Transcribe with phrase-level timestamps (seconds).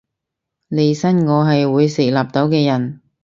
[0.67, 3.01] 利申我係會食納豆嘅人